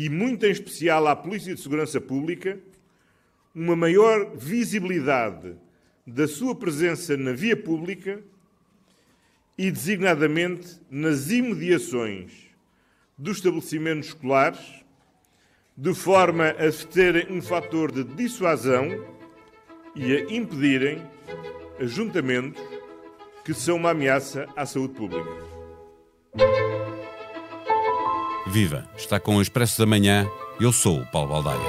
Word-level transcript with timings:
e 0.00 0.08
muito 0.08 0.46
em 0.46 0.50
especial 0.50 1.06
à 1.06 1.14
Polícia 1.14 1.54
de 1.54 1.60
Segurança 1.60 2.00
Pública, 2.00 2.58
uma 3.54 3.76
maior 3.76 4.34
visibilidade 4.34 5.54
da 6.06 6.26
sua 6.26 6.54
presença 6.54 7.18
na 7.18 7.32
via 7.32 7.54
pública 7.54 8.18
e, 9.58 9.70
designadamente, 9.70 10.80
nas 10.90 11.30
imediações 11.30 12.32
dos 13.18 13.36
estabelecimentos 13.36 14.08
escolares, 14.08 14.82
de 15.76 15.92
forma 15.92 16.48
a 16.48 16.86
terem 16.90 17.30
um 17.30 17.42
fator 17.42 17.92
de 17.92 18.02
dissuasão 18.02 18.88
e 19.94 20.16
a 20.16 20.20
impedirem 20.32 21.06
ajuntamentos 21.78 22.62
que 23.44 23.52
são 23.52 23.76
uma 23.76 23.90
ameaça 23.90 24.48
à 24.56 24.64
saúde 24.64 24.94
pública. 24.94 25.30
Viva! 28.50 28.84
Está 28.96 29.20
com 29.20 29.36
o 29.36 29.42
Expresso 29.42 29.78
da 29.78 29.86
Manhã. 29.86 30.26
Eu 30.60 30.72
sou 30.72 30.98
o 30.98 31.06
Paulo 31.06 31.28
Baldaia. 31.28 31.60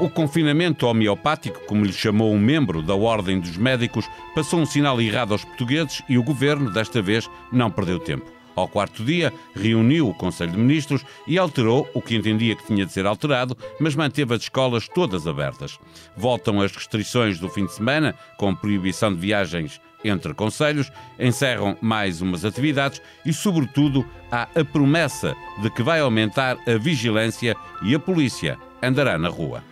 O 0.00 0.08
confinamento 0.08 0.86
homeopático, 0.86 1.60
como 1.66 1.84
lhe 1.84 1.92
chamou 1.92 2.32
um 2.32 2.38
membro 2.38 2.80
da 2.80 2.94
Ordem 2.94 3.38
dos 3.38 3.58
Médicos, 3.58 4.08
passou 4.34 4.58
um 4.58 4.64
sinal 4.64 4.98
errado 5.02 5.32
aos 5.32 5.44
portugueses 5.44 6.02
e 6.08 6.16
o 6.16 6.22
governo, 6.22 6.72
desta 6.72 7.02
vez, 7.02 7.28
não 7.52 7.70
perdeu 7.70 7.98
tempo. 7.98 8.24
Ao 8.56 8.66
quarto 8.66 9.04
dia, 9.04 9.30
reuniu 9.54 10.08
o 10.08 10.14
Conselho 10.14 10.52
de 10.52 10.58
Ministros 10.58 11.04
e 11.26 11.36
alterou 11.36 11.86
o 11.92 12.00
que 12.00 12.16
entendia 12.16 12.56
que 12.56 12.66
tinha 12.66 12.86
de 12.86 12.92
ser 12.92 13.04
alterado, 13.04 13.54
mas 13.78 13.94
manteve 13.94 14.34
as 14.34 14.42
escolas 14.42 14.88
todas 14.88 15.26
abertas. 15.26 15.78
Voltam 16.16 16.62
as 16.62 16.72
restrições 16.72 17.38
do 17.38 17.50
fim 17.50 17.66
de 17.66 17.74
semana, 17.74 18.14
com 18.38 18.54
proibição 18.54 19.12
de 19.12 19.20
viagens 19.20 19.78
entre 20.04 20.34
conselhos, 20.34 20.92
encerram 21.18 21.76
mais 21.80 22.20
umas 22.20 22.44
atividades 22.44 23.00
e, 23.24 23.32
sobretudo, 23.32 24.04
há 24.30 24.48
a 24.54 24.64
promessa 24.64 25.34
de 25.62 25.70
que 25.70 25.82
vai 25.82 26.00
aumentar 26.00 26.58
a 26.66 26.78
vigilância 26.78 27.56
e 27.82 27.94
a 27.94 27.98
polícia 27.98 28.58
andará 28.82 29.18
na 29.18 29.28
rua. 29.28 29.62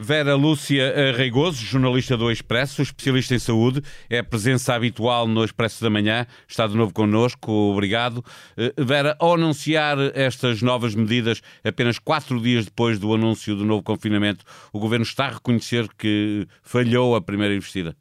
Vera 0.00 0.36
Lúcia 0.36 1.12
Reigoso, 1.16 1.64
jornalista 1.64 2.16
do 2.16 2.30
Expresso, 2.30 2.80
especialista 2.80 3.34
em 3.34 3.38
saúde, 3.40 3.82
é 4.08 4.22
presença 4.22 4.72
habitual 4.72 5.26
no 5.26 5.44
Expresso 5.44 5.82
da 5.82 5.90
Manhã, 5.90 6.24
está 6.46 6.68
de 6.68 6.76
novo 6.76 6.94
connosco, 6.94 7.50
obrigado. 7.50 8.24
Eh, 8.56 8.72
Vera, 8.78 9.16
ao 9.18 9.34
anunciar 9.34 9.98
estas 10.14 10.62
novas 10.62 10.94
medidas, 10.94 11.42
apenas 11.64 11.98
quatro 11.98 12.40
dias 12.40 12.66
depois 12.66 12.96
do 13.00 13.12
anúncio 13.12 13.56
do 13.56 13.64
novo 13.64 13.82
confinamento, 13.82 14.44
o 14.72 14.78
Governo 14.78 15.02
está 15.04 15.26
a 15.26 15.32
reconhecer 15.32 15.88
que 15.98 16.46
falhou 16.62 17.16
a 17.16 17.20
primeira 17.20 17.56
investida? 17.56 17.96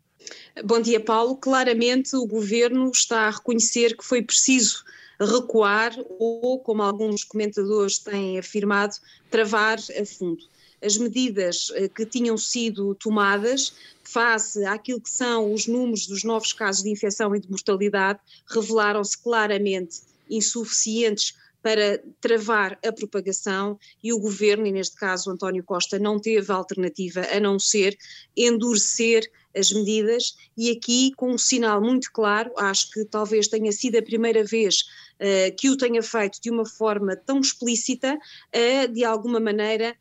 Bom 0.63 0.81
dia, 0.81 0.99
Paulo. 0.99 1.35
Claramente 1.35 2.15
o 2.15 2.25
Governo 2.25 2.89
está 2.89 3.27
a 3.27 3.29
reconhecer 3.29 3.95
que 3.95 4.03
foi 4.03 4.21
preciso 4.21 4.83
recuar 5.19 5.93
ou, 6.19 6.59
como 6.59 6.81
alguns 6.81 7.23
comentadores 7.23 7.99
têm 7.99 8.39
afirmado, 8.39 8.95
travar 9.29 9.77
a 9.77 10.05
fundo 10.05 10.43
as 10.81 10.95
medidas 10.97 11.71
eh, 11.73 11.87
que 11.87 12.05
tinham 12.05 12.37
sido 12.37 12.93
tomadas 12.95 13.73
face 14.03 14.63
àquilo 14.63 15.01
que 15.01 15.09
são 15.09 15.51
os 15.51 15.65
números 15.65 16.05
dos 16.05 16.23
novos 16.23 16.53
casos 16.53 16.83
de 16.83 16.91
infecção 16.91 17.35
e 17.35 17.39
de 17.39 17.49
mortalidade 17.49 18.19
revelaram-se 18.47 19.17
claramente 19.17 20.01
insuficientes 20.29 21.35
para 21.61 22.01
travar 22.21 22.77
a 22.85 22.91
propagação 22.91 23.77
e 24.03 24.13
o 24.13 24.19
governo, 24.19 24.65
e 24.65 24.71
neste 24.71 24.95
caso 24.95 25.31
António 25.31 25.63
Costa, 25.63 25.99
não 25.99 26.19
teve 26.19 26.51
alternativa 26.51 27.21
a 27.31 27.39
não 27.39 27.59
ser 27.59 27.97
endurecer 28.35 29.29
as 29.55 29.71
medidas. 29.71 30.35
E 30.55 30.71
aqui 30.71 31.11
com 31.15 31.31
um 31.31 31.37
sinal 31.37 31.81
muito 31.81 32.11
claro, 32.11 32.51
acho 32.57 32.91
que 32.91 33.03
talvez 33.05 33.47
tenha 33.47 33.71
sido 33.71 33.97
a 33.97 34.03
primeira 34.03 34.43
vez 34.43 34.81
uh, 35.19 35.55
que 35.57 35.69
o 35.69 35.77
tenha 35.77 36.01
feito 36.03 36.39
de 36.41 36.49
uma 36.49 36.65
forma 36.65 37.15
tão 37.15 37.39
explícita, 37.39 38.15
uh, 38.15 38.87
de 38.93 39.03
alguma 39.03 39.39
maneira 39.39 39.95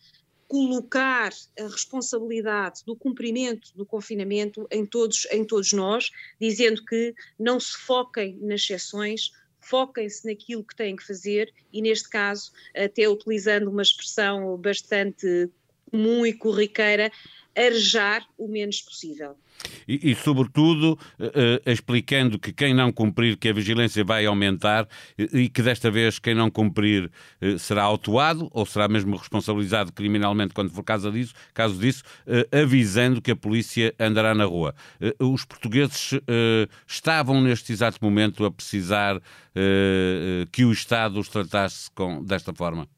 colocar 0.48 1.32
a 1.58 1.62
responsabilidade 1.64 2.82
do 2.86 2.94
cumprimento 2.94 3.72
do 3.74 3.84
confinamento 3.84 4.66
em 4.70 4.86
todos, 4.86 5.26
em 5.32 5.44
todos 5.44 5.72
nós, 5.72 6.10
dizendo 6.40 6.84
que 6.84 7.14
não 7.38 7.58
se 7.58 7.76
foquem 7.78 8.38
nas 8.40 8.60
exceções, 8.60 9.32
foquem-se 9.68 10.26
naquilo 10.26 10.64
que 10.64 10.76
têm 10.76 10.96
que 10.96 11.06
fazer 11.06 11.52
e, 11.72 11.82
neste 11.82 12.08
caso, 12.08 12.52
até 12.74 13.08
utilizando 13.08 13.68
uma 13.68 13.82
expressão 13.82 14.56
bastante 14.56 15.50
comum 15.90 16.26
e 16.26 16.32
corriqueira, 16.32 17.10
arejar 17.56 18.26
o 18.36 18.46
menos 18.46 18.82
possível. 18.82 19.36
E, 19.88 20.10
e 20.10 20.14
sobretudo, 20.14 20.98
uh, 21.18 21.70
explicando 21.70 22.38
que 22.38 22.52
quem 22.52 22.74
não 22.74 22.92
cumprir, 22.92 23.36
que 23.36 23.48
a 23.48 23.52
vigilância 23.52 24.04
vai 24.04 24.26
aumentar 24.26 24.86
e, 25.18 25.44
e 25.44 25.48
que 25.48 25.62
desta 25.62 25.90
vez 25.90 26.18
quem 26.18 26.34
não 26.34 26.50
cumprir 26.50 27.10
uh, 27.40 27.58
será 27.58 27.82
autuado 27.82 28.48
ou 28.52 28.66
será 28.66 28.88
mesmo 28.88 29.16
responsabilizado 29.16 29.92
criminalmente 29.92 30.52
quando 30.52 30.70
for 30.70 30.82
caso 30.82 31.10
disso, 31.10 31.34
caso 31.54 31.78
disso 31.78 32.02
avisando 32.52 33.22
que 33.22 33.30
a 33.30 33.36
polícia 33.36 33.94
andará 33.98 34.34
na 34.34 34.44
rua. 34.44 34.74
os 35.18 35.44
portugueses 35.44 36.12
estavam 36.86 37.40
neste 37.40 37.72
exato 37.72 37.98
momento 38.02 38.44
a 38.44 38.50
precisar 38.50 39.20
que 40.52 40.64
o 40.64 40.72
Estado 40.72 41.18
os 41.18 41.28
tratasse 41.28 41.90
com, 41.92 42.22
desta 42.22 42.52
forma? 42.52 42.88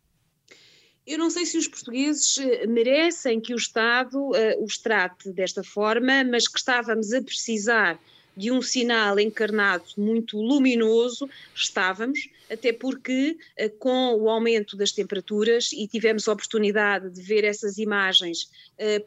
Eu 1.09 1.17
não 1.17 1.31
sei 1.31 1.47
se 1.47 1.57
os 1.57 1.67
portugueses 1.67 2.37
eh, 2.37 2.67
merecem 2.67 3.41
que 3.41 3.55
o 3.55 3.57
Estado 3.57 4.19
uh, 4.19 4.63
os 4.63 4.77
trate 4.77 5.33
desta 5.33 5.65
forma, 5.65 6.23
mas 6.23 6.47
que 6.47 6.59
estávamos 6.59 7.15
a 7.15 7.23
precisar 7.23 7.99
de 8.37 8.53
um 8.53 8.61
sinal 8.61 9.19
encarnado 9.19 9.87
muito 9.97 10.37
luminoso, 10.37 11.27
estávamos, 11.55 12.29
até 12.51 12.75
porque 12.75 13.39
uh, 13.59 13.71
com 13.79 14.17
o 14.17 14.29
aumento 14.29 14.77
das 14.77 14.93
temperaturas, 14.93 15.73
e 15.73 15.89
tivemos 15.89 16.29
a 16.29 16.33
oportunidade 16.35 17.09
de 17.09 17.23
ver 17.23 17.43
essas 17.43 17.79
imagens 17.79 18.51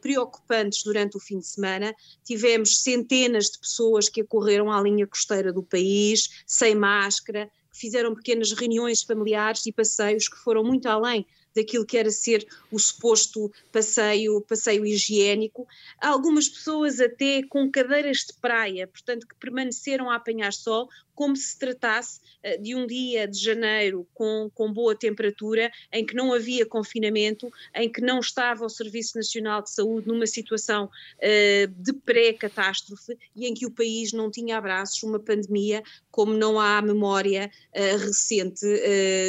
preocupantes 0.02 0.82
durante 0.82 1.16
o 1.16 1.20
fim 1.20 1.38
de 1.38 1.46
semana, 1.46 1.94
tivemos 2.24 2.82
centenas 2.82 3.48
de 3.48 3.60
pessoas 3.60 4.08
que 4.08 4.20
acorreram 4.20 4.72
à 4.72 4.82
linha 4.82 5.06
costeira 5.06 5.52
do 5.52 5.62
país, 5.62 6.42
sem 6.46 6.74
máscara, 6.74 7.48
que 7.72 7.78
fizeram 7.78 8.14
pequenas 8.14 8.52
reuniões 8.52 9.02
familiares 9.02 9.64
e 9.66 9.72
passeios 9.72 10.28
que 10.28 10.36
foram 10.36 10.64
muito 10.64 10.88
além 10.88 11.24
daquilo 11.54 11.86
que 11.86 11.96
era 11.96 12.10
ser 12.10 12.46
o 12.70 12.78
suposto 12.78 13.52
passeio, 13.70 14.40
passeio 14.42 14.84
higiênico. 14.86 15.66
Algumas 16.00 16.48
pessoas 16.48 17.00
até 17.00 17.42
com 17.42 17.70
cadeiras 17.70 18.18
de 18.18 18.34
praia, 18.40 18.86
portanto 18.86 19.26
que 19.26 19.34
permaneceram 19.36 20.10
a 20.10 20.16
apanhar 20.16 20.52
sol, 20.52 20.88
como 21.14 21.36
se 21.36 21.58
tratasse 21.58 22.20
uh, 22.44 22.60
de 22.60 22.74
um 22.74 22.86
dia 22.86 23.28
de 23.28 23.38
janeiro 23.38 24.06
com, 24.14 24.50
com 24.54 24.72
boa 24.72 24.94
temperatura, 24.94 25.70
em 25.92 26.04
que 26.04 26.14
não 26.14 26.32
havia 26.32 26.66
confinamento, 26.66 27.50
em 27.74 27.90
que 27.90 28.00
não 28.00 28.20
estava 28.20 28.64
o 28.64 28.68
Serviço 28.68 29.16
Nacional 29.16 29.62
de 29.62 29.70
Saúde 29.70 30.08
numa 30.08 30.26
situação 30.26 30.86
uh, 30.86 31.68
de 31.68 31.92
pré-catástrofe 31.92 33.16
e 33.36 33.46
em 33.46 33.54
que 33.54 33.66
o 33.66 33.70
país 33.70 34.12
não 34.12 34.30
tinha 34.30 34.56
abraços, 34.56 35.02
uma 35.02 35.18
pandemia 35.18 35.82
como 36.10 36.34
não 36.34 36.58
há 36.58 36.80
memória 36.82 37.50
uh, 37.74 37.98
recente 37.98 38.66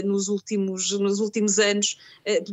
nos, 0.03 0.27
últimos, 0.27 0.91
nos 0.91 1.19
últimos 1.19 1.59
anos, 1.59 1.97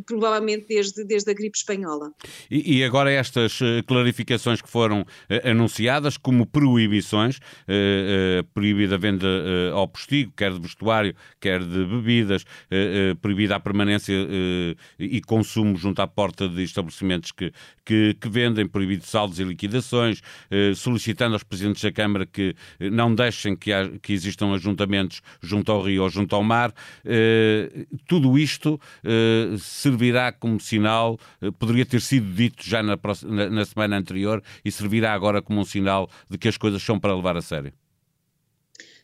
provavelmente 0.06 0.66
desde, 0.68 1.04
desde 1.04 1.30
a 1.30 1.34
gripe 1.34 1.56
espanhola. 1.56 2.12
E, 2.50 2.78
e 2.78 2.84
agora 2.84 3.10
estas 3.10 3.58
clarificações 3.86 4.60
que 4.60 4.68
foram 4.68 5.04
anunciadas 5.44 6.16
como 6.16 6.46
proibições, 6.46 7.38
proibida 8.52 8.94
a 8.94 8.98
venda 8.98 9.20
de, 9.20 9.26
uh, 9.26 9.76
ao 9.76 9.86
postigo, 9.86 10.32
quer 10.36 10.52
de 10.52 10.60
vestuário, 10.60 11.14
quer 11.40 11.60
de 11.60 11.84
bebidas, 11.84 12.44
proibida 13.20 13.56
a 13.56 13.60
permanência 13.60 14.14
e 14.98 15.20
consumo 15.20 15.76
junto 15.76 16.00
à 16.00 16.06
porta 16.06 16.48
de 16.48 16.62
estabelecimentos 16.62 17.32
que, 17.32 17.52
que, 17.84 18.14
que 18.14 18.28
vendem, 18.28 18.66
proibido 18.66 19.04
saldos 19.06 19.38
e 19.38 19.44
liquidações, 19.44 20.20
solicitando 20.76 21.34
aos 21.34 21.42
presidentes 21.42 21.82
da 21.82 21.92
Câmara 21.92 22.26
que 22.26 22.54
não 22.78 23.14
deixem 23.14 23.54
que, 23.54 23.72
há, 23.72 23.88
que 24.00 24.12
existam 24.12 24.52
ajuntamentos 24.54 25.20
junto 25.40 25.70
ao 25.70 25.82
rio 25.82 26.02
ou 26.02 26.10
junto 26.10 26.34
ao 26.34 26.42
mar. 26.42 26.72
tudo 28.06 28.38
isto 28.38 28.80
servirá 29.60 30.32
como 30.32 30.58
sinal, 30.58 31.18
poderia 31.58 31.86
ter 31.86 32.00
sido 32.00 32.32
dito 32.32 32.68
já 32.68 32.82
na, 32.82 32.98
na, 33.24 33.50
na 33.50 33.64
semana 33.64 33.96
anterior 33.96 34.42
e 34.64 34.70
servirá 34.70 35.12
agora 35.12 35.40
como 35.42 35.60
um 35.60 35.64
sinal 35.64 36.10
de 36.28 36.38
que 36.38 36.48
as 36.48 36.56
coisas 36.56 36.82
são 36.82 36.98
para 36.98 37.14
levar 37.14 37.36
a 37.36 37.42
sério. 37.42 37.72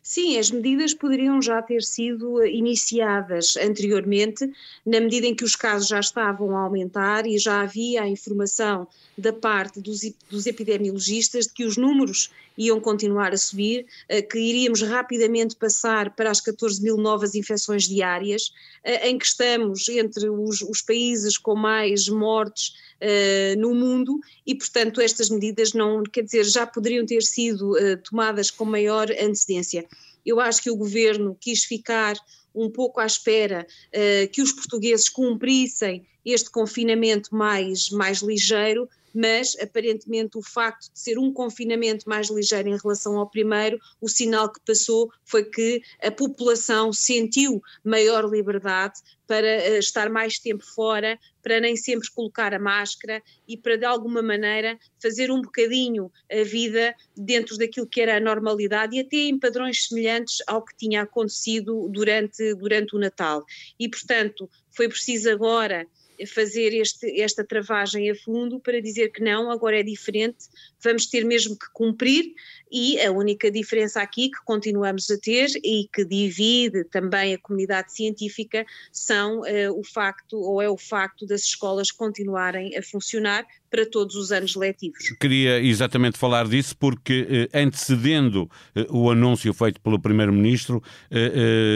Sim, 0.09 0.37
as 0.37 0.49
medidas 0.49 0.93
poderiam 0.93 1.41
já 1.41 1.61
ter 1.61 1.83
sido 1.83 2.41
iniciadas 2.45 3.57
anteriormente, 3.57 4.49
na 4.85 5.01
medida 5.01 5.27
em 5.27 5.35
que 5.35 5.43
os 5.43 5.53
casos 5.53 5.89
já 5.89 5.99
estavam 5.99 6.55
a 6.55 6.61
aumentar 6.61 7.27
e 7.27 7.37
já 7.37 7.59
havia 7.59 8.03
a 8.03 8.07
informação 8.07 8.87
da 9.17 9.33
parte 9.33 9.81
dos, 9.81 9.99
dos 10.29 10.45
epidemiologistas 10.45 11.47
de 11.47 11.53
que 11.53 11.65
os 11.65 11.75
números 11.75 12.31
iam 12.57 12.79
continuar 12.79 13.33
a 13.33 13.37
subir, 13.37 13.85
eh, 14.07 14.21
que 14.21 14.39
iríamos 14.39 14.81
rapidamente 14.81 15.57
passar 15.57 16.15
para 16.15 16.31
as 16.31 16.39
14 16.39 16.81
mil 16.81 16.95
novas 16.95 17.35
infecções 17.35 17.83
diárias, 17.83 18.53
eh, 18.85 19.09
em 19.09 19.17
que 19.17 19.25
estamos 19.25 19.89
entre 19.89 20.29
os, 20.29 20.61
os 20.61 20.81
países 20.81 21.37
com 21.37 21.53
mais 21.53 22.07
mortes 22.07 22.75
Uh, 22.99 23.59
no 23.59 23.75
mundo 23.75 24.19
e, 24.43 24.55
portanto, 24.55 24.99
estas 24.99 25.29
medidas 25.29 25.71
não, 25.71 26.01
quer 26.01 26.23
dizer, 26.23 26.43
já 26.45 26.65
poderiam 26.65 27.05
ter 27.05 27.21
sido 27.21 27.73
uh, 27.73 27.97
tomadas 27.97 28.49
com 28.49 28.65
maior 28.65 29.11
antecedência. 29.11 29.85
Eu 30.25 30.39
acho 30.39 30.63
que 30.63 30.71
o 30.71 30.75
governo 30.75 31.37
quis 31.39 31.63
ficar 31.63 32.15
um 32.55 32.71
pouco 32.71 32.99
à 32.99 33.05
espera 33.05 33.67
uh, 33.93 34.27
que 34.31 34.41
os 34.41 34.51
portugueses 34.51 35.09
cumprissem 35.09 36.07
este 36.25 36.49
confinamento 36.49 37.35
mais, 37.35 37.89
mais 37.91 38.21
ligeiro, 38.21 38.89
mas 39.17 39.55
aparentemente 39.59 40.37
o 40.37 40.43
facto 40.43 40.93
de 40.93 40.99
ser 40.99 41.17
um 41.17 41.33
confinamento 41.33 42.07
mais 42.07 42.29
ligeiro 42.29 42.69
em 42.69 42.77
relação 42.77 43.17
ao 43.17 43.27
primeiro, 43.27 43.79
o 43.99 44.07
sinal 44.07 44.51
que 44.51 44.59
passou 44.63 45.11
foi 45.25 45.43
que 45.43 45.81
a 46.03 46.11
população 46.11 46.93
sentiu 46.93 47.59
maior 47.83 48.29
liberdade 48.29 48.99
para 49.25 49.47
eh, 49.47 49.79
estar 49.79 50.07
mais 50.07 50.37
tempo 50.37 50.63
fora, 50.63 51.17
para 51.41 51.59
nem 51.59 51.75
sempre 51.75 52.07
colocar 52.11 52.53
a 52.53 52.59
máscara 52.59 53.23
e 53.47 53.57
para 53.57 53.75
de 53.75 53.85
alguma 53.85 54.21
maneira 54.21 54.77
fazer 55.01 55.31
um 55.31 55.41
bocadinho 55.41 56.11
a 56.31 56.43
vida 56.43 56.93
dentro 57.15 57.57
daquilo 57.57 57.87
que 57.87 57.99
era 57.99 58.17
a 58.17 58.19
normalidade 58.19 58.95
e 58.95 58.99
até 58.99 59.17
em 59.17 59.39
padrões 59.39 59.87
semelhantes 59.87 60.43
ao 60.45 60.63
que 60.63 60.77
tinha 60.77 61.01
acontecido 61.01 61.89
durante, 61.89 62.53
durante 62.53 62.95
o 62.95 62.99
Natal. 62.99 63.43
E 63.79 63.89
portanto 63.89 64.47
foi 64.69 64.87
preciso 64.87 65.31
agora 65.31 65.87
fazer 66.25 66.73
este, 66.73 67.21
esta 67.21 67.43
travagem 67.43 68.09
a 68.09 68.15
fundo 68.15 68.59
para 68.59 68.81
dizer 68.81 69.09
que 69.09 69.21
não, 69.21 69.51
agora 69.51 69.79
é 69.79 69.83
diferente, 69.83 70.45
vamos 70.83 71.05
ter 71.07 71.23
mesmo 71.23 71.57
que 71.57 71.69
cumprir 71.73 72.33
e 72.71 72.99
a 73.01 73.11
única 73.11 73.49
diferença 73.49 74.01
aqui 74.01 74.29
que 74.29 74.39
continuamos 74.45 75.09
a 75.09 75.17
ter 75.17 75.47
e 75.63 75.87
que 75.93 76.03
divide 76.05 76.83
também 76.85 77.33
a 77.33 77.37
comunidade 77.37 77.93
científica 77.93 78.65
são 78.91 79.41
uh, 79.41 79.45
o 79.75 79.83
facto, 79.83 80.37
ou 80.37 80.61
é 80.61 80.69
o 80.69 80.77
facto 80.77 81.25
das 81.25 81.41
escolas 81.41 81.91
continuarem 81.91 82.77
a 82.77 82.81
funcionar 82.81 83.45
para 83.69 83.85
todos 83.85 84.15
os 84.15 84.31
anos 84.31 84.55
letivos. 84.55 85.09
Queria 85.19 85.59
exatamente 85.61 86.17
falar 86.17 86.47
disso 86.47 86.73
porque, 86.77 87.49
eh, 87.53 87.61
antecedendo 87.61 88.49
eh, 88.73 88.87
o 88.89 89.11
anúncio 89.11 89.53
feito 89.53 89.81
pelo 89.81 89.99
Primeiro-Ministro, 89.99 90.81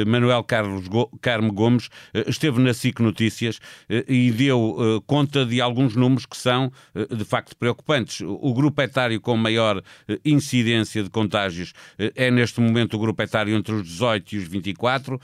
Manuel 0.07 0.41
Carlos 0.45 0.85
Carmo 1.19 1.51
Gomes 1.51 1.89
esteve 2.27 2.61
na 2.61 2.73
SIC 2.73 3.01
Notícias 3.01 3.59
e 4.07 4.31
deu 4.31 5.03
conta 5.05 5.45
de 5.45 5.59
alguns 5.59 5.93
números 5.93 6.25
que 6.25 6.37
são, 6.37 6.71
de 6.95 7.25
facto, 7.25 7.57
preocupantes. 7.57 8.21
O 8.21 8.53
grupo 8.53 8.81
etário 8.81 9.19
com 9.19 9.35
maior 9.35 9.83
incidência 10.23 10.80
de 10.83 11.09
contágios 11.09 11.73
é, 11.97 12.31
neste 12.31 12.59
momento, 12.59 12.95
o 12.95 12.99
grupo 12.99 13.21
etário 13.21 13.55
entre 13.55 13.73
os 13.73 13.83
18 13.83 14.35
e 14.35 14.37
os 14.37 14.47
24 14.47 15.19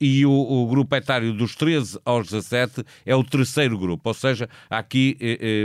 e 0.00 0.24
o, 0.26 0.30
o 0.30 0.66
grupo 0.66 0.94
etário 0.94 1.32
dos 1.32 1.54
13 1.54 1.98
aos 2.04 2.28
17 2.28 2.84
é 3.04 3.14
o 3.14 3.24
terceiro 3.24 3.78
grupo, 3.78 4.08
ou 4.08 4.14
seja, 4.14 4.48
há 4.70 4.78
aqui 4.78 5.16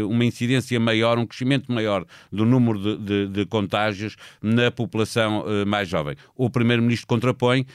uma 0.08 0.26
incidência 0.26 0.58
incidência 0.58 0.80
maior, 0.80 1.18
um 1.18 1.26
crescimento 1.26 1.72
maior 1.72 2.06
do 2.32 2.46
número 2.46 2.80
de, 2.80 2.98
de, 2.98 3.28
de 3.28 3.46
contágios 3.46 4.16
na 4.42 4.72
população 4.72 5.44
mais 5.66 5.88
jovem. 5.88 6.16
O 6.36 6.50
Primeiro-Ministro 6.50 7.08
contrapõe 7.08 7.66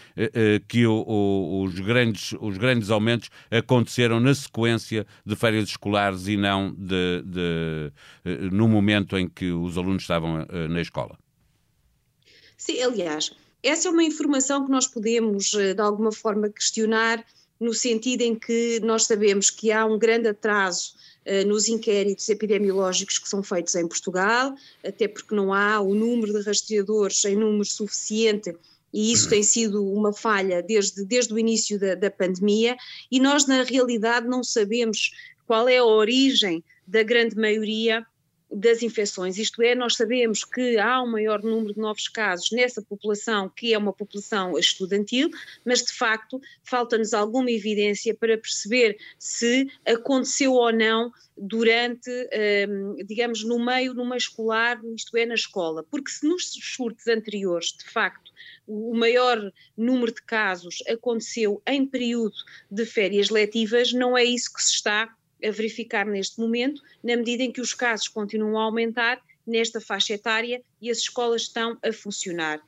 que 0.69 0.87
o, 0.87 1.05
o, 1.07 1.63
os, 1.65 1.79
grandes, 1.79 2.35
os 2.41 2.57
grandes 2.57 2.91
aumentos 2.91 3.31
aconteceram 3.51 4.21
na 4.21 4.35
sequência 4.35 5.07
de 5.25 5.37
férias 5.37 5.69
escolares 5.69 6.27
e 6.29 6.37
não 6.37 6.75
de, 6.77 7.23
de 7.25 8.51
no 8.51 8.69
momento 8.69 9.17
em 9.17 9.29
que 9.29 9.51
os 9.51 9.77
alunos 9.77 10.03
estavam 10.03 10.47
na 10.69 10.81
escola. 10.81 11.22
Sim, 12.65 12.81
aliás, 12.81 13.33
essa 13.61 13.89
é 13.89 13.91
uma 13.91 14.05
informação 14.05 14.65
que 14.65 14.71
nós 14.71 14.87
podemos, 14.87 15.51
de 15.51 15.81
alguma 15.81 16.13
forma, 16.13 16.49
questionar, 16.49 17.27
no 17.59 17.75
sentido 17.75 18.23
em 18.23 18.37
que 18.37 18.79
nós 18.85 19.05
sabemos 19.07 19.51
que 19.51 19.73
há 19.73 19.85
um 19.85 19.99
grande 19.99 20.29
atraso 20.29 20.95
eh, 21.25 21.43
nos 21.45 21.67
inquéritos 21.69 22.29
epidemiológicos 22.29 23.19
que 23.19 23.29
são 23.29 23.43
feitos 23.43 23.75
em 23.75 23.89
Portugal, 23.89 24.55
até 24.87 25.09
porque 25.09 25.35
não 25.35 25.53
há 25.53 25.81
o 25.81 25.93
número 25.93 26.33
de 26.33 26.47
rastreadores 26.47 27.25
em 27.25 27.35
número 27.35 27.65
suficiente 27.65 28.55
e 28.95 29.13
isso 29.13 29.29
tem 29.29 29.43
sido 29.43 29.85
uma 29.85 30.13
falha 30.13 30.63
desde, 30.63 31.05
desde 31.05 31.35
o 31.35 31.39
início 31.41 31.81
da, 31.81 31.97
da, 31.97 32.13
pandemia, 32.13 32.77
e 33.11 33.19
nós, 33.19 33.45
na 33.45 33.65
realidade, 33.65 34.29
não 34.29 34.45
sabemos 34.45 35.11
qual 35.49 35.69
é 35.69 35.79
a 35.79 35.85
origem 35.85 36.63
da 36.87 37.03
grande 37.03 37.35
maioria 37.35 38.07
das 38.53 38.83
infecções, 38.83 39.39
isto 39.39 39.63
é, 39.63 39.75
nós 39.75 39.97
sabemos 39.97 40.45
que 40.45 40.79
há 40.79 41.03
um 41.03 41.11
maior 41.11 41.43
número 41.43 41.73
de 41.75 41.81
novos 41.81 42.07
casos 42.09 42.51
nessa 42.51 42.83
população, 42.83 43.49
que 43.49 43.73
é 43.73 43.79
uma 43.79 43.93
população 43.93 44.59
estudantil, 44.59 45.31
mas 45.65 45.83
de 45.83 45.93
facto 45.93 46.41
falta-nos 46.63 47.15
alguma 47.15 47.51
evidência 47.51 48.15
para 48.15 48.37
perceber 48.37 48.99
se 49.19 49.67
aconteceu 49.87 50.53
ou 50.53 50.73
não 50.73 51.11
durante, 51.37 52.11
hum, 52.69 52.97
digamos, 53.07 53.43
no 53.43 53.65
meio, 53.65 53.95
numa 53.95 54.17
escolar, 54.17 54.81
isto 54.95 55.17
é, 55.17 55.25
na 55.25 55.35
escola, 55.35 55.83
porque 55.91 56.11
se 56.11 56.27
nos 56.27 56.45
surtos 56.53 57.07
anteriores, 57.09 57.69
de 57.69 57.91
facto, 57.91 58.31
o 58.67 58.95
maior 58.95 59.53
número 59.77 60.13
de 60.13 60.23
casos 60.23 60.83
aconteceu 60.89 61.63
em 61.67 61.87
período 61.87 62.37
de 62.71 62.85
férias 62.85 63.31
letivas, 63.31 63.93
não 63.93 64.17
é 64.17 64.25
isso 64.25 64.53
que 64.53 64.63
se 64.63 64.75
está 64.75 65.15
a 65.45 65.51
verificar 65.51 66.07
neste 66.07 66.41
momento, 66.41 66.83
na 67.03 67.17
medida 67.17 67.43
em 67.43 67.53
que 67.53 67.61
os 67.61 67.75
casos 67.75 68.09
continuam 68.09 68.59
a 68.59 68.65
aumentar 68.65 69.21
nesta 69.47 69.81
faixa 69.81 70.15
etária 70.15 70.63
e 70.81 70.91
as 70.91 70.99
escolas 70.99 71.43
estão 71.43 71.77
a 71.83 71.93
funcionar. 71.93 72.63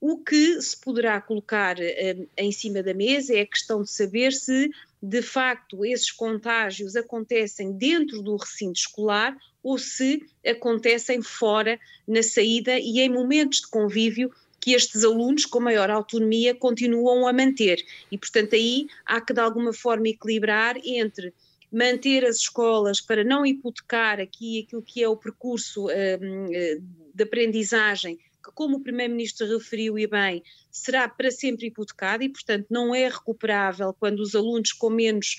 O 0.00 0.18
que 0.18 0.60
se 0.62 0.76
poderá 0.80 1.20
colocar 1.20 1.76
uh, 1.76 2.28
em 2.36 2.52
cima 2.52 2.82
da 2.82 2.94
mesa 2.94 3.34
é 3.34 3.40
a 3.40 3.46
questão 3.46 3.82
de 3.82 3.90
saber 3.90 4.32
se, 4.32 4.70
de 5.02 5.22
facto, 5.22 5.84
esses 5.84 6.12
contágios 6.12 6.94
acontecem 6.94 7.72
dentro 7.72 8.22
do 8.22 8.36
recinto 8.36 8.78
escolar 8.78 9.36
ou 9.62 9.76
se 9.76 10.22
acontecem 10.46 11.20
fora, 11.20 11.80
na 12.06 12.22
saída 12.22 12.78
e 12.78 13.00
em 13.00 13.08
momentos 13.08 13.60
de 13.60 13.68
convívio 13.68 14.32
que 14.60 14.72
estes 14.72 15.04
alunos 15.04 15.44
com 15.44 15.60
maior 15.60 15.90
autonomia 15.90 16.54
continuam 16.54 17.26
a 17.26 17.32
manter. 17.32 17.84
E, 18.10 18.18
portanto, 18.18 18.54
aí 18.54 18.86
há 19.04 19.20
que, 19.20 19.32
de 19.32 19.40
alguma 19.40 19.72
forma, 19.72 20.08
equilibrar 20.08 20.76
entre 20.84 21.32
manter 21.72 22.24
as 22.24 22.36
escolas 22.36 23.00
para 23.00 23.22
não 23.22 23.44
hipotecar 23.44 24.20
aqui 24.20 24.64
aquilo 24.64 24.82
que 24.82 25.02
é 25.02 25.08
o 25.08 25.16
percurso 25.16 25.86
um, 25.86 26.52
eh, 26.52 26.78
de 27.14 27.24
aprendizagem, 27.24 28.16
que, 28.16 28.52
como 28.54 28.76
o 28.76 28.80
Primeiro-Ministro 28.80 29.46
referiu 29.46 29.98
e 29.98 30.06
bem, 30.06 30.42
será 30.70 31.08
para 31.08 31.30
sempre 31.30 31.66
hipotecado 31.66 32.22
e, 32.22 32.28
portanto, 32.28 32.66
não 32.70 32.94
é 32.94 33.08
recuperável 33.08 33.94
quando 33.98 34.20
os 34.20 34.34
alunos 34.34 34.72
com 34.72 34.90
menos, 34.90 35.36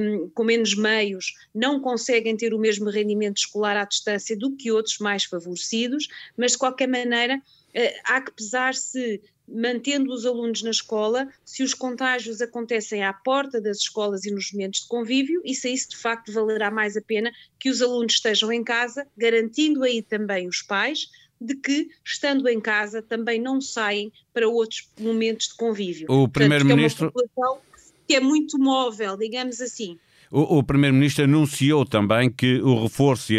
um, 0.00 0.28
com 0.30 0.44
menos 0.44 0.74
meios 0.74 1.34
não 1.54 1.80
conseguem 1.80 2.36
ter 2.36 2.54
o 2.54 2.58
mesmo 2.58 2.90
rendimento 2.90 3.38
escolar 3.38 3.76
à 3.76 3.84
distância 3.84 4.36
do 4.36 4.56
que 4.56 4.72
outros 4.72 4.98
mais 4.98 5.24
favorecidos, 5.24 6.08
mas 6.36 6.52
de 6.52 6.58
qualquer 6.58 6.88
maneira. 6.88 7.40
Uh, 7.70 8.00
há 8.04 8.20
que 8.20 8.32
pesar 8.32 8.74
se 8.74 9.20
mantendo 9.50 10.12
os 10.12 10.24
alunos 10.24 10.62
na 10.62 10.70
escola, 10.70 11.28
se 11.44 11.62
os 11.62 11.74
contágios 11.74 12.40
acontecem 12.40 13.04
à 13.04 13.12
porta 13.12 13.60
das 13.60 13.78
escolas 13.78 14.24
e 14.24 14.30
nos 14.30 14.52
momentos 14.52 14.80
de 14.80 14.88
convívio, 14.88 15.40
e 15.44 15.54
se 15.54 15.72
isso 15.72 15.90
de 15.90 15.96
facto 15.96 16.32
valerá 16.32 16.70
mais 16.70 16.96
a 16.96 17.02
pena 17.02 17.32
que 17.58 17.68
os 17.68 17.82
alunos 17.82 18.14
estejam 18.14 18.52
em 18.52 18.62
casa, 18.62 19.06
garantindo 19.16 19.82
aí 19.82 20.02
também 20.02 20.48
os 20.48 20.62
pais 20.62 21.08
de 21.40 21.54
que, 21.54 21.88
estando 22.04 22.46
em 22.48 22.60
casa, 22.60 23.00
também 23.00 23.40
não 23.40 23.60
saem 23.60 24.12
para 24.32 24.46
outros 24.46 24.90
momentos 25.00 25.48
de 25.48 25.56
convívio. 25.56 26.06
O 26.10 26.28
Primeiro-Ministro. 26.28 27.10
É 27.16 27.69
que 28.10 28.16
é 28.16 28.20
muito 28.20 28.58
móvel, 28.58 29.16
digamos 29.16 29.60
assim. 29.60 29.96
O, 30.30 30.58
o 30.58 30.62
Primeiro-Ministro 30.62 31.24
anunciou 31.24 31.84
também 31.84 32.30
que 32.30 32.60
o 32.62 32.82
reforço 32.82 33.32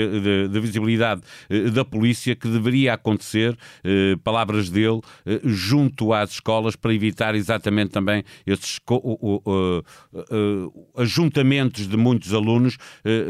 da 0.50 0.60
visibilidade 0.60 1.22
eh, 1.50 1.70
da 1.70 1.86
polícia 1.86 2.36
que 2.36 2.48
deveria 2.50 2.94
acontecer, 2.94 3.58
eh, 3.84 4.18
palavras 4.24 4.70
dele, 4.70 5.00
eh, 5.25 5.40
junto 5.46 6.12
às 6.12 6.32
escolas 6.32 6.75
para 6.75 6.94
evitar 6.94 7.34
exatamente 7.34 7.92
também 7.92 8.24
esses 8.46 8.80
ajuntamentos 10.96 11.88
de 11.88 11.96
muitos 11.96 12.34
alunos, 12.34 12.78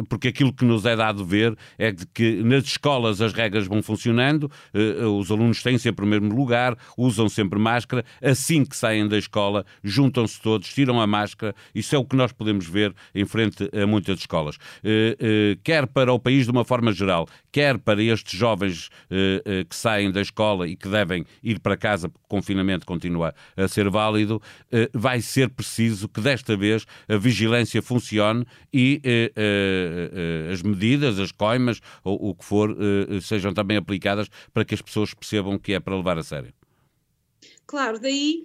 porque 0.09 0.29
aquilo 0.29 0.53
que 0.53 0.65
nos 0.65 0.85
é 0.85 0.95
dado 0.95 1.25
ver 1.25 1.55
é 1.77 1.93
que 2.13 2.41
nas 2.43 2.63
escolas 2.63 3.21
as 3.21 3.33
regras 3.33 3.67
vão 3.67 3.83
funcionando, 3.83 4.49
os 5.17 5.29
alunos 5.29 5.61
têm 5.61 5.77
sempre 5.77 6.05
o 6.05 6.07
mesmo 6.07 6.33
lugar, 6.33 6.77
usam 6.97 7.29
sempre 7.29 7.59
máscara, 7.59 8.03
assim 8.21 8.63
que 8.63 8.75
saem 8.75 9.07
da 9.07 9.17
escola, 9.17 9.65
juntam-se 9.83 10.41
todos, 10.41 10.73
tiram 10.73 10.99
a 10.99 11.05
máscara, 11.05 11.30
isso 11.73 11.95
é 11.95 11.97
o 11.97 12.05
que 12.05 12.15
nós 12.15 12.31
podemos 12.31 12.67
ver 12.67 12.93
em 13.13 13.25
frente 13.25 13.69
a 13.73 13.85
muitas 13.85 14.19
escolas. 14.19 14.57
Eh, 14.83 15.17
eh, 15.19 15.57
quer 15.63 15.87
para 15.87 16.13
o 16.13 16.19
país 16.19 16.45
de 16.45 16.51
uma 16.51 16.63
forma 16.63 16.91
geral, 16.91 17.27
quer 17.51 17.77
para 17.77 18.01
estes 18.01 18.37
jovens 18.37 18.89
eh, 19.09 19.65
que 19.67 19.75
saem 19.75 20.11
da 20.11 20.21
escola 20.21 20.67
e 20.67 20.75
que 20.75 20.87
devem 20.87 21.25
ir 21.43 21.59
para 21.59 21.77
casa 21.77 22.09
porque 22.09 22.25
o 22.25 22.29
confinamento 22.29 22.85
continua 22.85 23.33
a 23.55 23.67
ser 23.67 23.89
válido, 23.89 24.41
vai 24.93 25.21
ser 25.21 25.49
preciso 25.49 26.07
que 26.07 26.21
desta 26.21 26.55
vez 26.55 26.85
a 27.07 27.17
vigilância 27.17 27.81
funcione 27.81 28.45
e 28.73 29.01
as 30.51 30.61
medidas, 30.61 31.19
as 31.19 31.31
coimas 31.31 31.81
ou 32.03 32.29
o 32.29 32.35
que 32.35 32.45
for, 32.45 32.75
sejam 33.21 33.53
também 33.53 33.77
aplicadas 33.77 34.27
para 34.53 34.63
que 34.63 34.73
as 34.73 34.81
pessoas 34.81 35.13
percebam 35.13 35.57
que 35.57 35.73
é 35.73 35.79
para 35.79 35.95
levar 35.95 36.17
a 36.17 36.23
sério. 36.23 36.53
Claro, 37.65 37.99
daí 37.99 38.43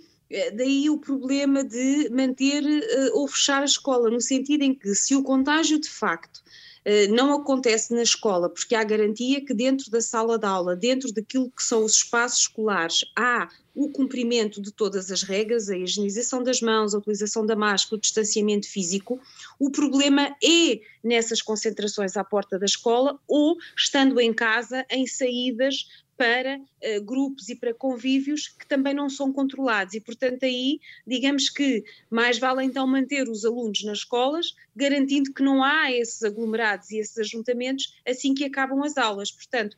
daí 0.55 0.91
o 0.91 0.99
problema 0.99 1.63
de 1.63 2.09
manter 2.11 2.65
uh, 2.65 3.19
ou 3.19 3.29
fechar 3.29 3.63
a 3.63 3.67
escola, 3.67 4.11
no 4.11 4.21
sentido 4.21 4.63
em 4.63 4.75
que, 4.75 4.95
se 4.95 5.15
o 5.15 5.23
contágio 5.23 5.81
de 5.81 5.89
facto 5.89 6.39
uh, 6.39 7.15
não 7.15 7.33
acontece 7.33 7.95
na 7.95 8.03
escola, 8.03 8.49
porque 8.49 8.75
há 8.75 8.83
garantia 8.83 9.45
que 9.45 9.55
dentro 9.55 9.91
da 9.91 10.01
sala 10.01 10.39
de 10.39 10.47
aula, 10.47 10.75
dentro 10.75 11.13
daquilo 11.13 11.51
que 11.51 11.63
são 11.63 11.85
os 11.85 11.95
espaços 11.95 12.41
escolares, 12.41 13.05
há 13.17 13.49
o 13.75 13.91
cumprimento 13.91 14.61
de 14.61 14.73
todas 14.73 15.11
as 15.11 15.23
regras, 15.23 15.69
a 15.69 15.77
higienização 15.77 16.43
das 16.43 16.63
mãos, 16.63 16.95
a 16.95 16.99
utilização 16.99 17.45
da 17.45 17.55
máscara, 17.55 17.97
o 17.97 18.01
distanciamento 18.01 18.67
físico. 18.67 19.21
O 19.59 19.71
problema 19.71 20.35
é 20.43 20.81
nessas 21.05 21.43
concentrações 21.43 22.17
à 22.17 22.25
porta 22.25 22.59
da 22.59 22.65
escola 22.65 23.21
ou 23.29 23.57
estando 23.77 24.19
em 24.19 24.33
casa, 24.33 24.85
em 24.91 25.07
saídas 25.07 25.87
para 26.17 26.59
uh, 26.59 27.05
grupos 27.05 27.49
e 27.49 27.55
para 27.55 27.75
convívios 27.75 28.49
que 28.49 28.67
também 28.67 28.95
não 28.95 29.09
são 29.09 29.33
controlados 29.33 29.95
e, 29.95 30.01
portanto, 30.01 30.45
aí, 30.45 30.81
digamos 31.07 31.51
que 31.51 31.85
mais 32.11 32.39
vale 32.39 32.65
então 32.65 32.87
manter 32.87 33.29
os 33.29 33.45
alunos 33.45 33.85
nas 33.85 33.99
escolas, 33.99 34.55
garantindo 34.75 35.33
que 35.33 35.43
não 35.43 35.63
há 35.63 35.93
esses 35.93 36.23
aglomerados 36.23 36.91
e 36.91 36.99
esses 36.99 37.19
ajuntamentos 37.19 37.95
assim 38.07 38.35
que 38.35 38.45
acabam 38.45 38.83
as 38.83 38.97
aulas. 38.97 39.31
Portanto, 39.31 39.77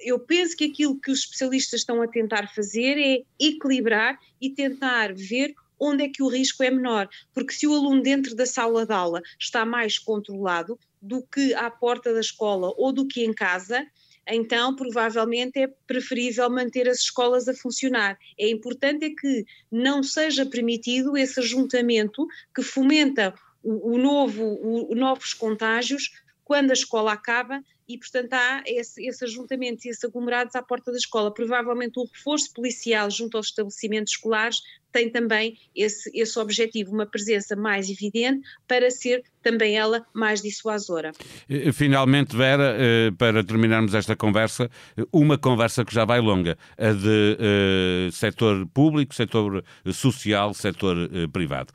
eu 0.00 0.18
penso 0.18 0.56
que 0.56 0.64
aquilo 0.64 0.98
que 0.98 1.10
os 1.10 1.20
especialistas 1.20 1.80
estão 1.80 2.00
a 2.00 2.08
tentar 2.08 2.52
fazer 2.54 2.98
é 2.98 3.22
equilibrar 3.38 4.18
e 4.40 4.50
tentar 4.50 5.12
ver 5.14 5.54
onde 5.78 6.04
é 6.04 6.08
que 6.08 6.22
o 6.22 6.28
risco 6.28 6.62
é 6.62 6.70
menor, 6.70 7.08
porque 7.32 7.54
se 7.54 7.66
o 7.66 7.74
aluno 7.74 8.02
dentro 8.02 8.34
da 8.34 8.44
sala 8.44 8.84
de 8.84 8.92
aula 8.92 9.22
está 9.38 9.64
mais 9.64 9.98
controlado 9.98 10.78
do 11.00 11.22
que 11.22 11.54
à 11.54 11.70
porta 11.70 12.12
da 12.12 12.20
escola 12.20 12.72
ou 12.76 12.92
do 12.92 13.06
que 13.06 13.24
em 13.24 13.32
casa, 13.32 13.86
então 14.34 14.74
provavelmente 14.74 15.58
é 15.58 15.66
preferível 15.86 16.48
manter 16.50 16.88
as 16.88 16.98
escolas 16.98 17.48
a 17.48 17.54
funcionar. 17.54 18.18
É 18.38 18.48
importante 18.48 19.04
é 19.04 19.10
que 19.10 19.44
não 19.70 20.02
seja 20.02 20.46
permitido 20.46 21.16
esse 21.16 21.40
ajuntamento 21.40 22.26
que 22.54 22.62
fomenta 22.62 23.34
o, 23.62 23.94
o 23.94 23.98
novo, 23.98 24.44
o, 24.44 24.94
novos 24.94 25.34
contágios 25.34 26.10
quando 26.44 26.70
a 26.70 26.74
escola 26.74 27.12
acaba 27.12 27.62
e, 27.88 27.98
portanto, 27.98 28.32
há 28.34 28.62
esse, 28.66 29.04
esse 29.04 29.24
ajuntamento 29.24 29.84
e 29.84 29.90
esses 29.90 30.04
aglomerados 30.04 30.54
à 30.54 30.62
porta 30.62 30.92
da 30.92 30.96
escola. 30.96 31.32
Provavelmente 31.34 31.98
o 31.98 32.04
reforço 32.04 32.52
policial 32.52 33.10
junto 33.10 33.36
aos 33.36 33.46
estabelecimentos 33.46 34.12
escolares 34.12 34.58
tem 34.92 35.10
também 35.10 35.56
esse, 35.74 36.10
esse 36.14 36.38
objetivo, 36.38 36.92
uma 36.92 37.06
presença 37.06 37.56
mais 37.56 37.88
evidente 37.88 38.46
para 38.66 38.90
ser 38.90 39.22
também 39.42 39.76
ela 39.76 40.04
mais 40.12 40.42
dissuasora. 40.42 41.12
Finalmente, 41.72 42.36
Vera, 42.36 42.76
eh, 42.78 43.10
para 43.16 43.42
terminarmos 43.42 43.94
esta 43.94 44.14
conversa, 44.14 44.70
uma 45.10 45.38
conversa 45.38 45.84
que 45.84 45.94
já 45.94 46.04
vai 46.04 46.20
longa, 46.20 46.58
a 46.76 46.92
de 46.92 47.38
uh, 48.08 48.12
setor 48.12 48.66
público, 48.66 49.14
setor 49.14 49.64
social, 49.92 50.52
setor 50.52 50.96
uh, 50.96 51.28
privado 51.30 51.72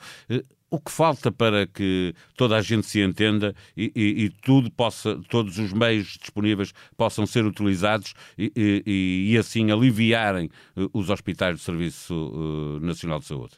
o 0.75 0.79
que 0.79 0.91
falta 0.91 1.31
para 1.31 1.65
que 1.65 2.13
toda 2.35 2.55
a 2.55 2.61
gente 2.61 2.85
se 2.85 3.01
entenda 3.01 3.55
e, 3.75 3.91
e, 3.95 4.25
e 4.25 4.29
tudo 4.29 4.69
possa, 4.71 5.19
todos 5.29 5.57
os 5.57 5.73
meios 5.73 6.17
disponíveis 6.19 6.73
possam 6.97 7.25
ser 7.25 7.45
utilizados 7.45 8.13
e, 8.37 8.83
e 9.31 9.37
assim 9.37 9.71
aliviarem 9.71 10.49
eh, 10.75 10.87
os 10.93 11.09
hospitais 11.09 11.55
do 11.55 11.61
Serviço 11.61 12.13
eh, 12.13 12.85
Nacional 12.85 13.19
de 13.19 13.25
Saúde? 13.25 13.55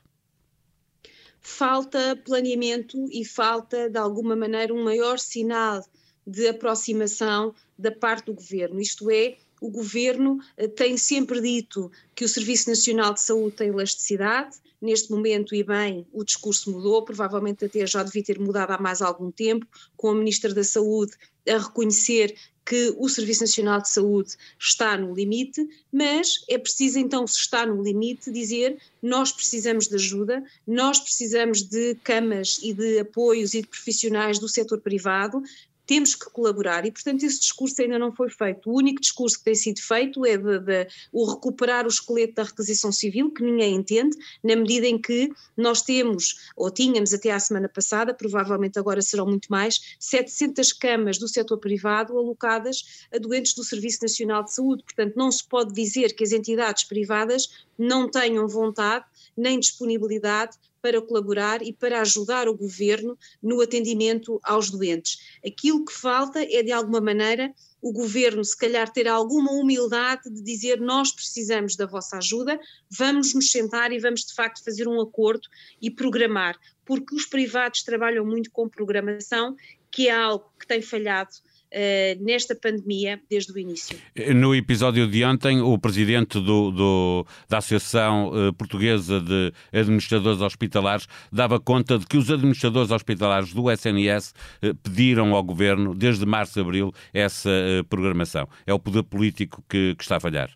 Falta 1.39 2.15
planeamento 2.25 2.97
e 3.12 3.25
falta, 3.25 3.89
de 3.89 3.97
alguma 3.97 4.36
maneira, 4.36 4.74
um 4.74 4.83
maior 4.83 5.17
sinal 5.17 5.81
de 6.25 6.47
aproximação 6.50 7.55
da 7.77 7.91
parte 7.91 8.25
do 8.25 8.33
governo. 8.33 8.79
Isto 8.81 9.09
é, 9.09 9.38
o 9.62 9.70
governo 9.70 10.40
eh, 10.56 10.68
tem 10.68 10.98
sempre 10.98 11.42
dito 11.42 11.92
que 12.16 12.26
o 12.26 12.30
Serviço 12.30 12.70
Nacional 12.70 13.14
de 13.14 13.22
Saúde 13.22 13.56
tem 13.56 13.70
elasticidade, 13.70 14.58
Neste 14.80 15.10
momento, 15.10 15.56
e 15.56 15.64
bem, 15.64 16.06
o 16.14 16.24
discurso 16.24 16.72
mudou, 16.72 17.04
provavelmente 17.04 17.66
até 17.66 17.86
já 17.88 18.04
devia 18.04 18.24
ter 18.24 18.40
mudado 18.40 18.72
há 18.72 18.78
mais 18.78 19.02
algum 19.02 19.32
tempo, 19.32 19.66
com 19.96 20.10
a 20.10 20.16
Ministra 20.16 20.54
da 20.54 20.64
Saúde 20.64 21.14
a 21.50 21.58
reconhecer 21.58 22.36
que 22.64 22.94
o 22.98 23.08
Serviço 23.08 23.42
Nacional 23.42 23.82
de 23.82 23.90
Saúde 23.90 24.36
está 24.60 24.98
no 24.98 25.16
limite, 25.16 25.68
mas 25.92 26.44
é 26.50 26.58
preciso 26.58 27.00
então, 27.00 27.26
se 27.26 27.40
está 27.40 27.66
no 27.66 27.82
limite, 27.82 28.30
dizer 28.30 28.78
nós 29.02 29.32
precisamos 29.32 29.88
de 29.88 29.96
ajuda, 29.96 30.44
nós 30.68 31.00
precisamos 31.00 31.64
de 31.64 31.96
camas 32.04 32.60
e 32.62 32.74
de 32.74 33.00
apoios 33.00 33.54
e 33.54 33.62
de 33.62 33.68
profissionais 33.68 34.38
do 34.38 34.50
setor 34.50 34.82
privado, 34.82 35.42
temos 35.88 36.13
que 36.13 36.29
colaborar 36.29 36.86
e, 36.86 36.91
portanto, 36.91 37.24
esse 37.24 37.39
discurso 37.39 37.82
ainda 37.82 37.98
não 37.98 38.12
foi 38.12 38.29
feito. 38.29 38.70
O 38.70 38.75
único 38.75 39.00
discurso 39.01 39.39
que 39.39 39.46
tem 39.46 39.56
sido 39.56 39.82
feito 39.82 40.25
é 40.25 40.38
de, 40.38 40.60
de, 40.60 40.88
o 41.13 41.25
recuperar 41.25 41.86
o 41.86 41.88
esqueleto 41.88 42.36
da 42.36 42.44
requisição 42.44 42.91
civil, 42.91 43.32
que 43.32 43.41
ninguém 43.41 43.75
entende, 43.75 44.15
na 44.44 44.56
medida 44.56 44.86
em 44.86 45.00
que 45.01 45.32
nós 45.56 45.82
temos, 45.82 46.51
ou 46.56 46.70
tínhamos 46.70 47.13
até 47.13 47.32
à 47.32 47.39
semana 47.39 47.70
passada, 47.70 48.13
provavelmente 48.13 48.77
agora 48.77 49.01
serão 49.01 49.25
muito 49.25 49.48
mais, 49.50 49.96
700 49.98 50.74
camas 50.74 51.17
do 51.17 51.27
setor 51.27 51.58
privado 51.58 52.17
alocadas 52.17 53.08
a 53.13 53.17
doentes 53.17 53.53
do 53.53 53.63
Serviço 53.63 54.00
Nacional 54.01 54.44
de 54.44 54.53
Saúde. 54.53 54.84
Portanto, 54.84 55.15
não 55.15 55.32
se 55.32 55.48
pode 55.48 55.74
dizer 55.74 56.13
que 56.13 56.24
as 56.24 56.34
entidades 56.34 56.84
privadas 56.84 57.65
não 57.77 58.10
tenham 58.10 58.46
vontade 58.48 59.06
nem 59.38 59.60
disponibilidade 59.60 60.58
para 60.88 61.01
colaborar 61.01 61.62
e 61.62 61.74
para 61.74 62.00
ajudar 62.00 62.48
o 62.48 62.56
governo 62.56 63.17
no 63.44 63.60
atendimento 63.60 64.39
aos 64.41 64.70
doentes. 64.70 65.20
Aquilo 65.46 65.84
que 65.84 65.91
falta 65.91 66.41
é, 66.41 66.63
de 66.63 66.72
alguma 66.72 67.01
maneira, 67.01 67.53
o 67.82 67.91
governo, 67.91 68.44
se 68.44 68.58
calhar, 68.58 68.89
ter 68.89 69.06
alguma 69.06 69.51
humildade 69.51 70.29
de 70.29 70.41
dizer: 70.41 70.79
Nós 70.79 71.12
precisamos 71.12 71.75
da 71.75 71.86
vossa 71.86 72.17
ajuda, 72.17 72.58
vamos 72.89 73.34
nos 73.34 73.51
sentar 73.51 73.91
e 73.91 74.00
vamos, 74.00 74.22
de 74.22 74.34
facto, 74.34 74.63
fazer 74.63 74.88
um 74.88 75.01
acordo 75.01 75.48
e 75.82 75.91
programar, 75.91 76.58
porque 76.86 77.13
os 77.13 77.25
privados 77.25 77.84
trabalham 77.84 78.25
muito 78.25 78.50
com 78.50 78.70
programação, 78.70 79.58
que 79.91 80.08
é 80.08 80.15
algo 80.15 80.50
que 80.58 80.65
tem 80.65 80.82
falhado 80.82 81.32
uh, 81.74 82.24
nesta 82.24 82.55
pandemia 82.55 83.19
desde 83.29 83.51
o 83.51 83.57
início. 83.57 83.97
No 84.36 84.55
episódio 84.55 85.07
de 85.07 85.24
ontem, 85.24 85.62
o 85.62 85.77
presidente 85.77 86.39
do, 86.39 86.71
do, 86.71 87.27
da 87.50 87.57
Associação 87.59 88.31
uh, 88.31 88.53
Portuguesa 88.53 89.19
de 89.19 89.53
Administradores 89.71 90.41
Hospitalares 90.41 91.07
dava 91.31 91.59
conta 91.59 91.97
de 91.97 92.05
que 92.05 92.17
os 92.17 92.29
administradores 92.29 92.91
hospitalares 92.91 93.53
do 93.53 93.71
SNS 93.71 94.33
uh, 94.63 94.75
pediram 94.75 95.33
ao 95.33 95.43
governo, 95.43 95.93
desde 95.93 96.25
março 96.25 96.59
abril, 96.59 96.93
essa 97.13 97.50
programação. 97.89 98.47
É 98.65 98.74
o 98.74 98.79
poder 98.79 99.03
político 99.03 99.63
que, 99.69 99.95
que 99.95 100.03
está 100.03 100.17
a 100.17 100.19
falhar. 100.19 100.50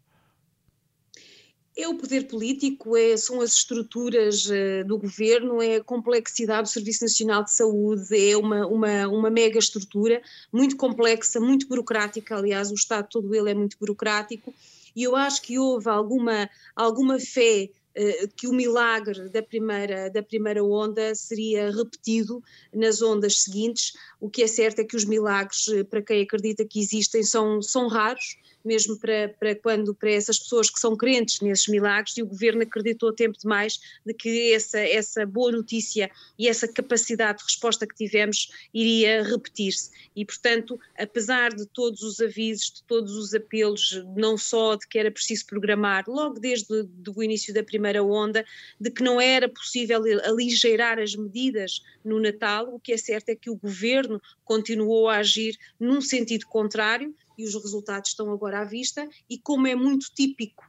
É 1.81 1.87
o 1.87 1.95
poder 1.95 2.27
político, 2.27 2.95
é, 2.95 3.17
são 3.17 3.41
as 3.41 3.53
estruturas 3.53 4.45
uh, 4.45 4.85
do 4.85 4.99
governo, 4.99 5.59
é 5.63 5.77
a 5.77 5.83
complexidade 5.83 6.69
do 6.69 6.71
Serviço 6.71 7.03
Nacional 7.03 7.43
de 7.43 7.51
Saúde, 7.51 8.31
é 8.31 8.37
uma, 8.37 8.67
uma, 8.67 9.07
uma 9.07 9.29
mega 9.31 9.57
estrutura 9.57 10.21
muito 10.53 10.77
complexa, 10.77 11.39
muito 11.39 11.67
burocrática. 11.67 12.35
Aliás, 12.35 12.69
o 12.69 12.75
Estado 12.75 13.07
todo 13.09 13.33
ele 13.33 13.49
é 13.49 13.55
muito 13.55 13.79
burocrático, 13.79 14.53
e 14.95 15.01
eu 15.01 15.15
acho 15.15 15.41
que 15.41 15.57
houve 15.57 15.89
alguma, 15.89 16.47
alguma 16.75 17.19
fé 17.19 17.71
uh, 17.97 18.27
que 18.35 18.47
o 18.47 18.53
milagre 18.53 19.29
da 19.29 19.41
primeira, 19.41 20.07
da 20.11 20.21
primeira 20.21 20.63
onda 20.63 21.15
seria 21.15 21.71
repetido 21.71 22.43
nas 22.71 23.01
ondas 23.01 23.41
seguintes. 23.41 23.93
O 24.19 24.29
que 24.29 24.43
é 24.43 24.47
certo 24.47 24.81
é 24.81 24.83
que 24.83 24.95
os 24.95 25.03
milagres, 25.03 25.67
eh, 25.69 25.83
para 25.83 26.03
quem 26.03 26.21
acredita 26.21 26.63
que 26.63 26.79
existem, 26.79 27.23
são, 27.23 27.59
são 27.59 27.87
raros 27.87 28.37
mesmo 28.63 28.97
para, 28.97 29.29
para 29.39 29.55
quando 29.55 29.93
para 29.93 30.11
essas 30.11 30.39
pessoas 30.39 30.69
que 30.69 30.79
são 30.79 30.95
crentes 30.95 31.41
nesses 31.41 31.67
milagres 31.67 32.17
e 32.17 32.23
o 32.23 32.27
governo 32.27 32.61
acreditou 32.61 33.13
tempo 33.13 33.37
demais 33.37 33.79
de 34.05 34.13
que 34.13 34.53
essa, 34.53 34.79
essa 34.79 35.25
boa 35.25 35.51
notícia 35.51 36.09
e 36.37 36.47
essa 36.47 36.67
capacidade 36.67 37.39
de 37.39 37.45
resposta 37.45 37.87
que 37.87 37.95
tivemos 37.95 38.51
iria 38.73 39.23
repetir-se. 39.23 39.91
E 40.15 40.25
portanto 40.25 40.79
apesar 40.97 41.53
de 41.53 41.65
todos 41.65 42.01
os 42.01 42.19
avisos, 42.19 42.71
de 42.71 42.83
todos 42.83 43.15
os 43.15 43.33
apelos, 43.33 44.03
não 44.15 44.37
só 44.37 44.75
de 44.75 44.87
que 44.87 44.97
era 44.97 45.11
preciso 45.11 45.45
programar 45.45 46.03
logo 46.07 46.39
desde 46.39 46.87
o 47.15 47.23
início 47.23 47.53
da 47.53 47.63
primeira 47.63 48.03
onda, 48.03 48.45
de 48.79 48.91
que 48.91 49.03
não 49.03 49.19
era 49.19 49.47
possível 49.49 50.01
aligeirar 50.25 50.99
as 50.99 51.15
medidas 51.15 51.81
no 52.03 52.19
Natal, 52.19 52.73
o 52.73 52.79
que 52.79 52.93
é 52.93 52.97
certo 52.97 53.29
é 53.29 53.35
que 53.35 53.49
o 53.49 53.55
governo 53.55 54.21
continuou 54.51 55.07
a 55.07 55.19
agir 55.19 55.57
num 55.79 56.01
sentido 56.01 56.45
contrário, 56.45 57.15
e 57.37 57.45
os 57.45 57.55
resultados 57.55 58.09
estão 58.09 58.29
agora 58.33 58.59
à 58.59 58.65
vista, 58.65 59.07
e 59.29 59.37
como 59.37 59.65
é 59.65 59.73
muito 59.73 60.07
típico 60.13 60.67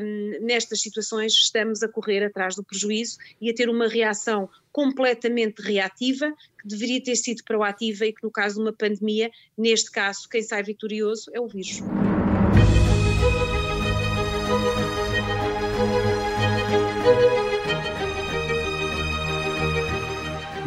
um, 0.00 0.46
nestas 0.46 0.80
situações, 0.80 1.32
estamos 1.32 1.82
a 1.82 1.88
correr 1.88 2.24
atrás 2.24 2.54
do 2.54 2.62
prejuízo 2.62 3.18
e 3.40 3.50
a 3.50 3.54
ter 3.54 3.68
uma 3.68 3.88
reação 3.88 4.48
completamente 4.70 5.60
reativa, 5.60 6.32
que 6.62 6.68
deveria 6.68 7.02
ter 7.02 7.16
sido 7.16 7.42
proativa 7.42 8.06
e 8.06 8.12
que, 8.12 8.22
no 8.22 8.30
caso 8.30 8.54
de 8.54 8.60
uma 8.60 8.72
pandemia, 8.72 9.28
neste 9.58 9.90
caso, 9.90 10.28
quem 10.28 10.40
sai 10.40 10.62
vitorioso 10.62 11.28
é 11.34 11.40
o 11.40 11.48
vírus. 11.48 11.80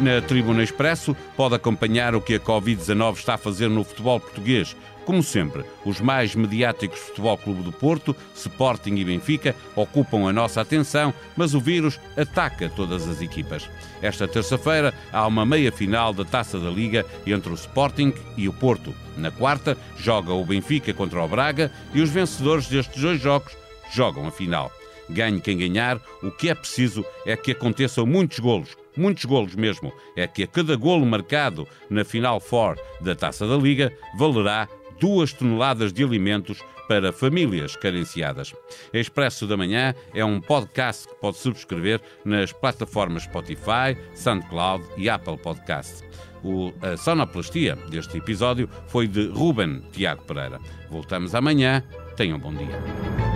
Na 0.00 0.20
Tribuna 0.20 0.62
Expresso 0.62 1.16
pode 1.36 1.54
acompanhar 1.54 2.16
o 2.16 2.20
que 2.20 2.34
a 2.34 2.40
Covid-19 2.40 3.16
está 3.16 3.34
a 3.34 3.38
fazer 3.38 3.68
no 3.68 3.84
futebol 3.84 4.18
português. 4.18 4.74
Como 5.04 5.22
sempre, 5.22 5.64
os 5.84 6.00
mais 6.00 6.34
mediáticos 6.34 6.98
Futebol 6.98 7.38
Clube 7.38 7.62
do 7.62 7.70
Porto, 7.70 8.16
Sporting 8.34 8.96
e 8.96 9.04
Benfica 9.04 9.54
ocupam 9.76 10.28
a 10.28 10.32
nossa 10.32 10.60
atenção, 10.60 11.14
mas 11.36 11.54
o 11.54 11.60
vírus 11.60 12.00
ataca 12.16 12.68
todas 12.68 13.06
as 13.06 13.20
equipas. 13.22 13.70
Esta 14.02 14.26
terça-feira 14.26 14.92
há 15.12 15.26
uma 15.26 15.46
meia-final 15.46 16.12
da 16.12 16.24
Taça 16.24 16.58
da 16.58 16.70
Liga 16.70 17.06
entre 17.24 17.52
o 17.52 17.54
Sporting 17.54 18.12
e 18.36 18.48
o 18.48 18.52
Porto. 18.52 18.92
Na 19.16 19.30
quarta, 19.30 19.76
joga 19.96 20.32
o 20.32 20.44
Benfica 20.44 20.92
contra 20.92 21.22
o 21.22 21.28
Braga 21.28 21.70
e 21.94 22.00
os 22.00 22.10
vencedores 22.10 22.66
destes 22.66 23.00
dois 23.00 23.20
jogos 23.20 23.56
jogam 23.92 24.26
a 24.26 24.32
final. 24.32 24.72
Ganhe 25.08 25.40
quem 25.40 25.56
ganhar, 25.56 26.00
o 26.22 26.30
que 26.30 26.48
é 26.48 26.54
preciso 26.54 27.04
é 27.24 27.36
que 27.36 27.52
aconteçam 27.52 28.06
muitos 28.06 28.38
golos, 28.38 28.70
muitos 28.96 29.24
golos 29.24 29.54
mesmo. 29.54 29.92
É 30.16 30.26
que 30.26 30.42
a 30.42 30.46
cada 30.46 30.76
golo 30.76 31.04
marcado 31.06 31.66
na 31.88 32.04
Final 32.04 32.40
Four 32.40 32.76
da 33.00 33.14
Taça 33.14 33.46
da 33.46 33.56
Liga 33.56 33.92
valerá 34.16 34.68
duas 35.00 35.32
toneladas 35.32 35.92
de 35.92 36.02
alimentos 36.02 36.62
para 36.88 37.12
famílias 37.12 37.76
carenciadas. 37.76 38.54
Expresso 38.92 39.46
da 39.46 39.56
Manhã 39.56 39.94
é 40.14 40.24
um 40.24 40.40
podcast 40.40 41.08
que 41.08 41.14
pode 41.16 41.38
subscrever 41.38 42.00
nas 42.24 42.52
plataformas 42.52 43.24
Spotify, 43.24 43.96
SoundCloud 44.14 44.84
e 44.96 45.08
Apple 45.08 45.38
Podcast. 45.38 46.04
O, 46.42 46.72
a 46.82 46.96
sonoplastia 46.96 47.74
deste 47.88 48.18
episódio 48.18 48.68
foi 48.86 49.08
de 49.08 49.28
Ruben 49.28 49.82
Tiago 49.92 50.22
Pereira. 50.24 50.60
Voltamos 50.90 51.34
amanhã. 51.34 51.82
Tenham 52.16 52.36
um 52.36 52.40
bom 52.40 52.54
dia. 52.54 53.33